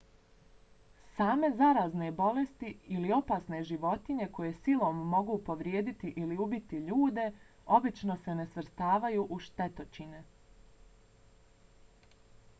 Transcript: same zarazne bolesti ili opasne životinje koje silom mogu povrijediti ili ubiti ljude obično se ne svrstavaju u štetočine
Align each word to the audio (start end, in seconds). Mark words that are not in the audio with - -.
same 1.17 1.49
zarazne 1.57 2.05
bolesti 2.19 2.69
ili 2.99 3.11
opasne 3.17 3.57
životinje 3.71 4.27
koje 4.37 4.53
silom 4.67 5.03
mogu 5.11 5.35
povrijediti 5.49 6.13
ili 6.23 6.37
ubiti 6.45 6.79
ljude 6.87 7.25
obično 7.79 8.17
se 8.23 8.35
ne 8.41 8.47
svrstavaju 8.55 9.27
u 9.37 9.39
štetočine 9.49 10.23